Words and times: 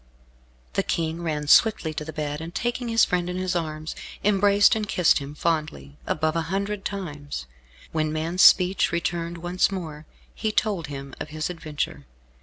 The 0.73 0.81
King 0.81 1.21
ran 1.21 1.45
swiftly 1.45 1.93
to 1.93 2.03
the 2.03 2.11
bed 2.11 2.41
and 2.41 2.55
taking 2.55 2.87
his 2.87 3.05
friend 3.05 3.29
in 3.29 3.37
his 3.37 3.55
arms, 3.55 3.95
embraced 4.23 4.75
and 4.75 4.87
kissed 4.89 5.19
him 5.19 5.35
fondly, 5.35 5.95
above 6.07 6.35
a 6.35 6.41
hundred 6.49 6.83
times. 6.83 7.45
When 7.91 8.11
man's 8.11 8.41
speech 8.41 8.91
returned 8.91 9.37
once 9.37 9.71
more, 9.71 10.07
he 10.33 10.51
told 10.51 10.87
him 10.87 11.13
of 11.19 11.29
his 11.29 11.51
adventure. 11.51 12.07